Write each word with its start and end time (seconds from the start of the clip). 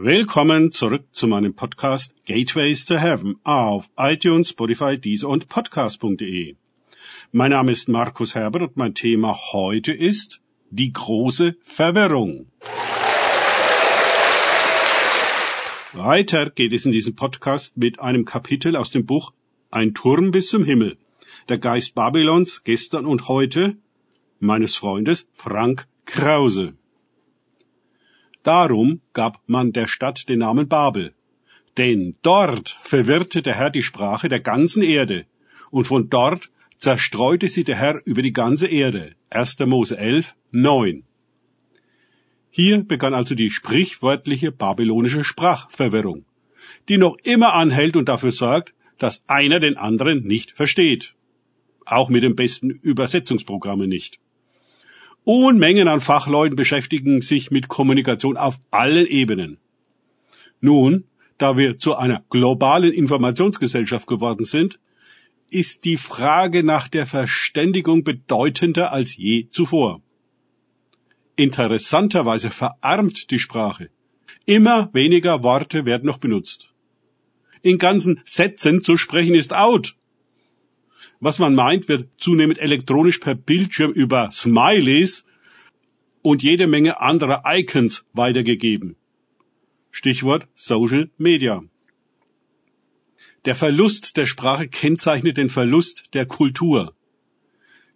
Willkommen 0.00 0.70
zurück 0.70 1.06
zu 1.10 1.26
meinem 1.26 1.54
Podcast 1.54 2.14
Gateways 2.24 2.84
to 2.84 2.98
Heaven 2.98 3.34
auf 3.42 3.90
iTunes, 3.96 4.50
Spotify, 4.50 4.96
Deezer 4.96 5.28
und 5.28 5.48
Podcast.de. 5.48 6.54
Mein 7.32 7.50
Name 7.50 7.72
ist 7.72 7.88
Markus 7.88 8.36
Herbert 8.36 8.62
und 8.62 8.76
mein 8.76 8.94
Thema 8.94 9.36
heute 9.52 9.92
ist 9.92 10.40
die 10.70 10.92
große 10.92 11.56
Verwirrung. 11.62 12.46
Weiter 15.94 16.50
geht 16.50 16.72
es 16.72 16.86
in 16.86 16.92
diesem 16.92 17.16
Podcast 17.16 17.76
mit 17.76 17.98
einem 17.98 18.24
Kapitel 18.24 18.76
aus 18.76 18.92
dem 18.92 19.04
Buch 19.04 19.32
Ein 19.72 19.94
Turm 19.94 20.30
bis 20.30 20.48
zum 20.50 20.62
Himmel. 20.62 20.96
Der 21.48 21.58
Geist 21.58 21.96
Babylons 21.96 22.62
gestern 22.62 23.04
und 23.04 23.26
heute 23.26 23.76
meines 24.38 24.76
Freundes 24.76 25.28
Frank 25.32 25.88
Krause. 26.04 26.77
Darum 28.42 29.00
gab 29.12 29.40
man 29.46 29.72
der 29.72 29.88
Stadt 29.88 30.28
den 30.28 30.40
Namen 30.40 30.68
Babel. 30.68 31.14
Denn 31.76 32.16
dort 32.22 32.78
verwirrte 32.82 33.42
der 33.42 33.54
Herr 33.54 33.70
die 33.70 33.82
Sprache 33.82 34.28
der 34.28 34.40
ganzen 34.40 34.82
Erde, 34.82 35.26
und 35.70 35.84
von 35.86 36.08
dort 36.08 36.50
zerstreute 36.76 37.48
sie 37.48 37.64
der 37.64 37.76
Herr 37.76 38.00
über 38.04 38.22
die 38.22 38.32
ganze 38.32 38.66
Erde. 38.68 39.14
1. 39.30 39.58
Mose 39.60 39.98
11, 39.98 40.34
9. 40.52 41.04
Hier 42.50 42.82
begann 42.82 43.14
also 43.14 43.34
die 43.34 43.50
sprichwörtliche 43.50 44.50
babylonische 44.50 45.22
Sprachverwirrung, 45.22 46.24
die 46.88 46.98
noch 46.98 47.16
immer 47.22 47.54
anhält 47.54 47.96
und 47.96 48.08
dafür 48.08 48.32
sorgt, 48.32 48.74
dass 48.98 49.22
einer 49.28 49.60
den 49.60 49.76
anderen 49.76 50.24
nicht 50.24 50.52
versteht. 50.52 51.14
Auch 51.84 52.08
mit 52.08 52.22
den 52.22 52.34
besten 52.34 52.70
Übersetzungsprogrammen 52.70 53.88
nicht. 53.88 54.18
Unmengen 55.28 55.88
an 55.88 56.00
Fachleuten 56.00 56.56
beschäftigen 56.56 57.20
sich 57.20 57.50
mit 57.50 57.68
Kommunikation 57.68 58.38
auf 58.38 58.58
allen 58.70 59.06
Ebenen. 59.06 59.58
Nun, 60.62 61.04
da 61.36 61.58
wir 61.58 61.78
zu 61.78 61.96
einer 61.96 62.24
globalen 62.30 62.94
Informationsgesellschaft 62.94 64.06
geworden 64.06 64.46
sind, 64.46 64.80
ist 65.50 65.84
die 65.84 65.98
Frage 65.98 66.64
nach 66.64 66.88
der 66.88 67.04
Verständigung 67.04 68.04
bedeutender 68.04 68.90
als 68.90 69.18
je 69.18 69.50
zuvor. 69.50 70.00
Interessanterweise 71.36 72.48
verarmt 72.48 73.30
die 73.30 73.38
Sprache. 73.38 73.90
Immer 74.46 74.88
weniger 74.94 75.42
Worte 75.42 75.84
werden 75.84 76.06
noch 76.06 76.16
benutzt. 76.16 76.72
In 77.60 77.76
ganzen 77.76 78.22
Sätzen 78.24 78.80
zu 78.80 78.96
sprechen 78.96 79.34
ist 79.34 79.52
out. 79.52 79.94
Was 81.20 81.38
man 81.38 81.54
meint, 81.54 81.88
wird 81.88 82.08
zunehmend 82.18 82.58
elektronisch 82.58 83.18
per 83.18 83.34
Bildschirm 83.34 83.90
über 83.90 84.30
Smileys 84.30 85.24
und 86.22 86.42
jede 86.42 86.66
Menge 86.66 87.00
anderer 87.00 87.42
Icons 87.46 88.04
weitergegeben. 88.12 88.96
Stichwort 89.90 90.46
Social 90.54 91.10
Media. 91.18 91.64
Der 93.44 93.56
Verlust 93.56 94.16
der 94.16 94.26
Sprache 94.26 94.68
kennzeichnet 94.68 95.38
den 95.38 95.50
Verlust 95.50 96.14
der 96.14 96.26
Kultur. 96.26 96.94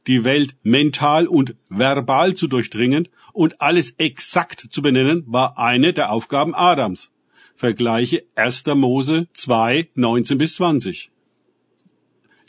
Die 0.08 0.24
Welt 0.24 0.56
mental 0.64 1.28
und 1.28 1.54
verbal 1.68 2.34
zu 2.34 2.48
durchdringen 2.48 3.08
und 3.32 3.60
alles 3.60 3.94
exakt 3.98 4.66
zu 4.70 4.82
benennen, 4.82 5.22
war 5.26 5.58
eine 5.58 5.92
der 5.92 6.10
Aufgaben 6.10 6.54
Adams. 6.54 7.12
Vergleiche 7.54 8.24
1. 8.34 8.66
Mose 8.74 9.28
2, 9.32 9.90
19 9.94 10.38
bis 10.38 10.56
20. 10.56 11.11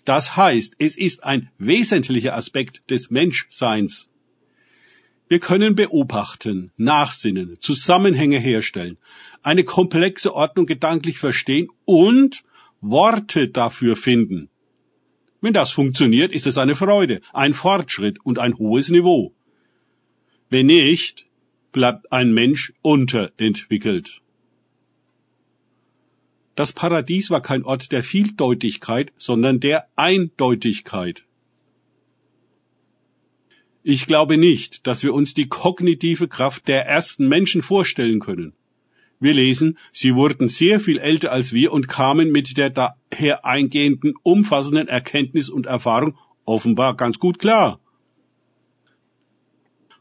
Das 0.05 0.35
heißt, 0.35 0.75
es 0.79 0.97
ist 0.97 1.23
ein 1.23 1.49
wesentlicher 1.57 2.35
Aspekt 2.35 2.89
des 2.89 3.09
Menschseins. 3.09 4.09
Wir 5.29 5.39
können 5.39 5.75
beobachten, 5.75 6.71
nachsinnen, 6.77 7.57
Zusammenhänge 7.59 8.37
herstellen, 8.37 8.97
eine 9.41 9.63
komplexe 9.63 10.33
Ordnung 10.33 10.65
gedanklich 10.65 11.17
verstehen 11.17 11.69
und 11.85 12.43
Worte 12.81 13.47
dafür 13.47 13.95
finden. 13.95 14.49
Wenn 15.39 15.53
das 15.53 15.71
funktioniert, 15.71 16.31
ist 16.31 16.47
es 16.47 16.57
eine 16.57 16.75
Freude, 16.75 17.21
ein 17.33 17.53
Fortschritt 17.53 18.17
und 18.25 18.39
ein 18.39 18.57
hohes 18.57 18.89
Niveau. 18.89 19.33
Wenn 20.49 20.67
nicht, 20.67 21.25
bleibt 21.71 22.11
ein 22.11 22.33
Mensch 22.33 22.73
unterentwickelt. 22.81 24.22
Das 26.55 26.71
Paradies 26.71 27.31
war 27.31 27.41
kein 27.41 27.63
Ort 27.63 27.91
der 27.91 28.03
Vieldeutigkeit, 28.03 29.11
sondern 29.17 29.59
der 29.59 29.87
Eindeutigkeit. 29.95 31.25
Ich 33.81 34.05
glaube 34.05 34.37
nicht, 34.37 34.85
dass 34.85 35.03
wir 35.03 35.13
uns 35.13 35.33
die 35.33 35.47
kognitive 35.47 36.27
Kraft 36.27 36.67
der 36.67 36.85
ersten 36.85 37.27
Menschen 37.27 37.61
vorstellen 37.61 38.19
können. 38.19 38.53
Wir 39.19 39.33
lesen, 39.33 39.77
sie 39.91 40.15
wurden 40.15 40.47
sehr 40.47 40.79
viel 40.79 40.99
älter 40.99 41.31
als 41.31 41.53
wir 41.53 41.73
und 41.73 41.87
kamen 41.87 42.31
mit 42.31 42.57
der 42.57 42.69
daher 42.69 43.45
eingehenden, 43.45 44.13
umfassenden 44.21 44.87
Erkenntnis 44.87 45.49
und 45.49 45.65
Erfahrung 45.65 46.15
offenbar 46.45 46.95
ganz 46.95 47.19
gut 47.19 47.39
klar. 47.39 47.79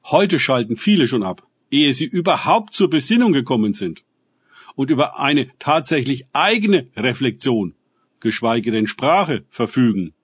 Heute 0.05 0.39
schalten 0.39 0.77
viele 0.77 1.07
schon 1.07 1.23
ab, 1.23 1.47
ehe 1.71 1.95
sie 1.95 2.05
überhaupt 2.05 2.75
zur 2.75 2.91
Besinnung 2.91 3.33
gekommen 3.33 3.73
sind 3.73 4.05
und 4.75 4.91
über 4.91 5.19
eine 5.19 5.49
tatsächlich 5.59 6.25
eigene 6.33 6.89
Reflexion, 6.97 7.75
geschweige 8.21 8.71
denn 8.71 8.87
Sprache, 8.87 9.45
verfügen. 9.51 10.15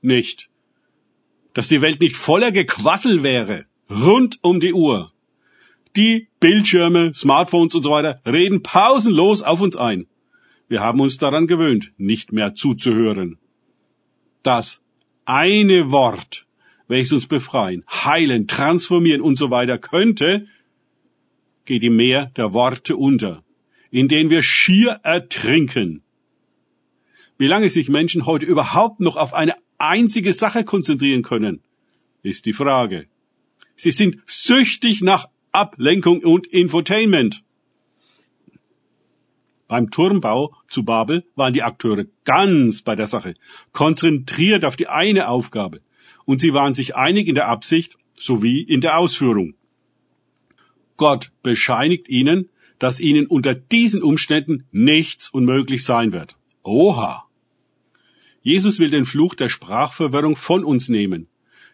Nicht, 0.00 0.50
dass 1.54 1.68
die 1.68 1.82
Welt 1.82 2.00
nicht 2.00 2.16
voller 2.16 2.52
Gequassel 2.52 3.22
wäre, 3.22 3.66
rund 3.90 4.38
um 4.42 4.60
die 4.60 4.72
Uhr. 4.72 5.12
Die 5.96 6.28
Bildschirme, 6.40 7.12
Smartphones 7.14 7.74
und 7.74 7.82
so 7.82 7.90
weiter 7.90 8.20
reden 8.26 8.62
pausenlos 8.62 9.42
auf 9.42 9.60
uns 9.60 9.76
ein. 9.76 10.06
Wir 10.68 10.80
haben 10.80 11.00
uns 11.00 11.18
daran 11.18 11.46
gewöhnt, 11.46 11.92
nicht 11.98 12.32
mehr 12.32 12.54
zuzuhören. 12.54 13.38
Das 14.42 14.80
eine 15.26 15.90
Wort, 15.90 16.46
welches 16.88 17.12
uns 17.12 17.26
befreien, 17.26 17.84
heilen, 17.90 18.48
transformieren 18.48 19.20
und 19.20 19.36
so 19.36 19.50
weiter 19.50 19.76
könnte, 19.78 20.46
geht 21.64 21.82
im 21.82 21.96
Meer 21.96 22.26
der 22.36 22.52
Worte 22.52 22.96
unter, 22.96 23.44
in 23.90 24.08
denen 24.08 24.30
wir 24.30 24.42
schier 24.42 25.00
ertrinken. 25.02 26.02
Wie 27.38 27.46
lange 27.46 27.70
sich 27.70 27.88
Menschen 27.88 28.26
heute 28.26 28.46
überhaupt 28.46 29.00
noch 29.00 29.16
auf 29.16 29.34
eine 29.34 29.54
einzige 29.78 30.32
Sache 30.32 30.64
konzentrieren 30.64 31.22
können, 31.22 31.60
ist 32.22 32.46
die 32.46 32.52
Frage. 32.52 33.06
Sie 33.74 33.90
sind 33.90 34.18
süchtig 34.26 35.02
nach 35.02 35.28
Ablenkung 35.50 36.20
und 36.20 36.46
Infotainment. 36.46 37.44
Beim 39.68 39.90
Turmbau 39.90 40.54
zu 40.68 40.84
Babel 40.84 41.24
waren 41.34 41.54
die 41.54 41.62
Akteure 41.62 42.04
ganz 42.24 42.82
bei 42.82 42.94
der 42.94 43.06
Sache, 43.06 43.34
konzentriert 43.72 44.64
auf 44.64 44.76
die 44.76 44.88
eine 44.88 45.28
Aufgabe, 45.28 45.80
und 46.26 46.40
sie 46.40 46.52
waren 46.52 46.74
sich 46.74 46.94
einig 46.94 47.26
in 47.26 47.34
der 47.34 47.48
Absicht 47.48 47.96
sowie 48.14 48.60
in 48.60 48.80
der 48.80 48.98
Ausführung. 48.98 49.54
Gott 50.96 51.32
bescheinigt 51.42 52.08
ihnen, 52.08 52.48
dass 52.78 53.00
ihnen 53.00 53.26
unter 53.26 53.54
diesen 53.54 54.02
Umständen 54.02 54.66
nichts 54.72 55.30
unmöglich 55.30 55.84
sein 55.84 56.12
wird. 56.12 56.36
Oha! 56.62 57.24
Jesus 58.42 58.80
will 58.80 58.90
den 58.90 59.04
Fluch 59.04 59.34
der 59.34 59.48
Sprachverwirrung 59.48 60.34
von 60.34 60.64
uns 60.64 60.88
nehmen, 60.88 61.28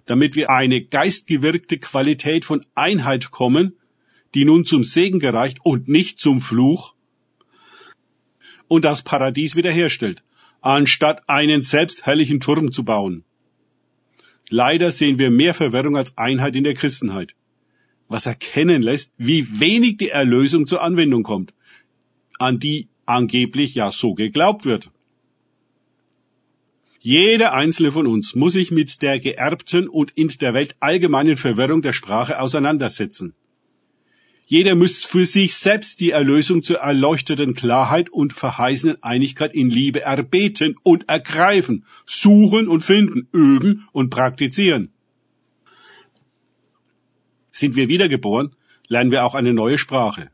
damit 0.04 0.36
wir 0.36 0.50
eine 0.50 0.82
geistgewirkte 0.82 1.78
Qualität 1.78 2.44
von 2.44 2.64
Einheit 2.74 3.30
kommen, 3.30 3.74
die 4.34 4.44
nun 4.44 4.66
zum 4.66 4.84
Segen 4.84 5.18
gereicht 5.18 5.60
und 5.62 5.88
nicht 5.88 6.18
zum 6.18 6.42
Fluch, 6.42 6.94
und 8.68 8.84
das 8.84 9.02
Paradies 9.02 9.56
wiederherstellt, 9.56 10.22
anstatt 10.60 11.26
einen 11.26 11.62
selbstherrlichen 11.62 12.40
Turm 12.40 12.70
zu 12.70 12.84
bauen. 12.84 13.24
Leider 14.50 14.92
sehen 14.92 15.18
wir 15.18 15.30
mehr 15.30 15.54
Verwirrung 15.54 15.96
als 15.96 16.16
Einheit 16.18 16.54
in 16.54 16.64
der 16.64 16.74
Christenheit 16.74 17.34
was 18.08 18.26
erkennen 18.26 18.82
lässt, 18.82 19.12
wie 19.16 19.60
wenig 19.60 19.98
die 19.98 20.08
Erlösung 20.08 20.66
zur 20.66 20.82
Anwendung 20.82 21.22
kommt, 21.22 21.54
an 22.38 22.58
die 22.58 22.88
angeblich 23.06 23.75
ja 23.75 23.90
so 23.90 24.14
geglaubt 24.14 24.64
wird. 24.64 24.90
Jeder 27.00 27.55
einzelne 27.55 27.93
von 27.93 28.06
uns 28.06 28.34
muss 28.34 28.55
sich 28.55 28.70
mit 28.70 29.02
der 29.02 29.20
geerbten 29.20 29.88
und 29.88 30.10
in 30.16 30.28
der 30.28 30.52
Welt 30.52 30.76
allgemeinen 30.81 31.37
Verwirrung 31.37 31.81
der 31.81 31.93
Sprache 31.93 32.40
auseinandersetzen. 32.40 33.34
Jeder 34.46 34.75
muss 34.75 35.05
für 35.05 35.26
sich 35.26 35.56
selbst 35.56 36.00
die 36.00 36.10
Erlösung 36.10 36.62
zur 36.62 36.78
erleuchteten 36.78 37.55
Klarheit 37.55 38.10
und 38.10 38.32
verheißenen 38.32 39.02
Einigkeit 39.02 39.55
in 39.55 39.69
Liebe 39.69 40.00
erbeten 40.00 40.75
und 40.82 41.08
ergreifen, 41.08 41.84
suchen 42.06 42.66
und 42.66 42.81
finden, 42.82 43.28
üben 43.31 43.87
und 43.93 44.08
praktizieren. 44.08 44.90
Sind 47.58 47.75
wir 47.75 47.88
wiedergeboren, 47.88 48.55
lernen 48.87 49.10
wir 49.10 49.25
auch 49.25 49.34
eine 49.34 49.52
neue 49.52 49.78
Sprache. 49.78 50.31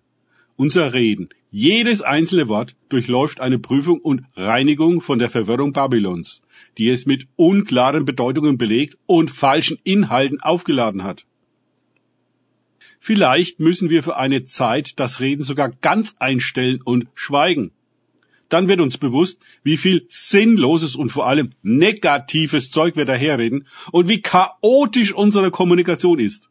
Unser 0.56 0.92
Reden, 0.92 1.30
jedes 1.50 2.02
einzelne 2.02 2.48
Wort 2.48 2.76
durchläuft 2.90 3.40
eine 3.40 3.58
Prüfung 3.58 3.98
und 3.98 4.24
Reinigung 4.36 5.00
von 5.00 5.18
der 5.18 5.30
Verwirrung 5.30 5.72
Babylons, 5.72 6.42
die 6.76 6.90
es 6.90 7.06
mit 7.06 7.26
unklaren 7.36 8.04
Bedeutungen 8.04 8.58
belegt 8.58 8.98
und 9.06 9.30
falschen 9.30 9.78
Inhalten 9.84 10.42
aufgeladen 10.42 11.02
hat. 11.02 11.24
Vielleicht 13.00 13.58
müssen 13.58 13.88
wir 13.88 14.02
für 14.02 14.18
eine 14.18 14.44
Zeit 14.44 15.00
das 15.00 15.20
Reden 15.20 15.44
sogar 15.44 15.70
ganz 15.70 16.16
einstellen 16.18 16.82
und 16.84 17.06
schweigen. 17.14 17.70
Dann 18.50 18.68
wird 18.68 18.80
uns 18.80 18.98
bewusst, 18.98 19.40
wie 19.62 19.78
viel 19.78 20.04
sinnloses 20.10 20.94
und 20.94 21.08
vor 21.08 21.26
allem 21.26 21.52
negatives 21.62 22.70
Zeug 22.70 22.96
wir 22.96 23.06
daherreden 23.06 23.66
und 23.92 24.10
wie 24.10 24.20
chaotisch 24.20 25.14
unsere 25.14 25.50
Kommunikation 25.50 26.18
ist. 26.18 26.50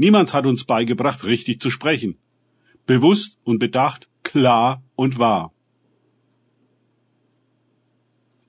Niemand 0.00 0.32
hat 0.32 0.46
uns 0.46 0.64
beigebracht, 0.64 1.26
richtig 1.26 1.60
zu 1.60 1.68
sprechen. 1.68 2.16
Bewusst 2.86 3.36
und 3.44 3.58
bedacht, 3.58 4.08
klar 4.22 4.82
und 4.96 5.18
wahr. 5.18 5.52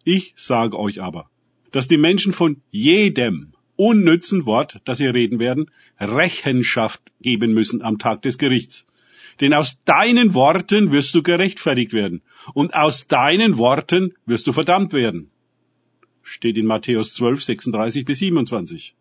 Ich 0.06 0.34
sage 0.38 0.80
euch 0.80 1.02
aber, 1.02 1.30
dass 1.72 1.90
die 1.90 1.98
Menschen 1.98 2.32
von 2.32 2.62
jedem 2.70 3.52
unnützen 3.76 4.46
Wort, 4.46 4.80
das 4.86 5.00
sie 5.00 5.08
reden 5.08 5.40
werden, 5.40 5.70
Rechenschaft 6.00 7.12
geben 7.20 7.52
müssen 7.52 7.82
am 7.82 7.98
Tag 7.98 8.22
des 8.22 8.38
Gerichts. 8.38 8.86
Denn 9.42 9.54
aus 9.54 9.84
deinen 9.84 10.34
Worten 10.34 10.94
wirst 10.94 11.14
du 11.16 11.22
gerechtfertigt 11.22 11.92
werden 11.92 12.22
und 12.54 12.76
aus 12.76 13.08
deinen 13.08 13.58
Worten 13.58 14.14
wirst 14.26 14.48
du 14.48 14.54
verdammt 14.54 14.94
werden. 14.94 15.32
Steht 16.24 16.56
in 16.56 16.66
Matthäus 16.66 17.14
12, 17.14 17.44
36 17.44 18.06
bis 18.06 18.20
27. 18.20 18.96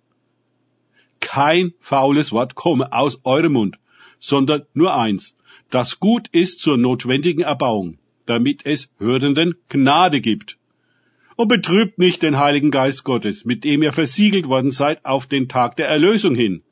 Kein 1.32 1.74
faules 1.78 2.32
Wort 2.32 2.56
komme 2.56 2.92
aus 2.92 3.20
eurem 3.22 3.52
Mund, 3.52 3.78
sondern 4.18 4.62
nur 4.74 4.96
eins, 4.96 5.36
das 5.70 6.00
gut 6.00 6.26
ist 6.32 6.58
zur 6.58 6.76
notwendigen 6.76 7.42
Erbauung, 7.42 7.98
damit 8.26 8.66
es 8.66 8.88
Hörenden 8.98 9.54
Gnade 9.68 10.20
gibt 10.20 10.58
und 11.36 11.46
betrübt 11.46 12.00
nicht 12.00 12.22
den 12.22 12.40
Heiligen 12.40 12.72
Geist 12.72 13.04
Gottes, 13.04 13.44
mit 13.44 13.62
dem 13.62 13.84
ihr 13.84 13.92
versiegelt 13.92 14.48
worden 14.48 14.72
seid 14.72 15.04
auf 15.04 15.26
den 15.26 15.48
Tag 15.48 15.76
der 15.76 15.86
Erlösung 15.86 16.34
hin. 16.34 16.64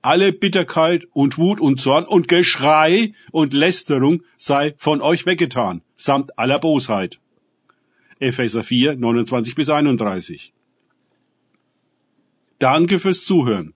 Alle 0.00 0.32
Bitterkeit 0.32 1.06
und 1.12 1.36
Wut 1.36 1.60
und 1.60 1.78
Zorn 1.78 2.06
und 2.06 2.26
Geschrei 2.26 3.12
und 3.32 3.52
Lästerung 3.52 4.22
sei 4.38 4.74
von 4.78 5.02
euch 5.02 5.26
weggetan, 5.26 5.82
samt 5.94 6.38
aller 6.38 6.58
Bosheit. 6.58 7.20
Epheser 8.18 8.64
4, 8.64 8.96
29 8.96 9.54
bis 9.54 9.68
31. 9.68 10.54
Danke 12.58 12.98
fürs 12.98 13.22
Zuhören. 13.22 13.75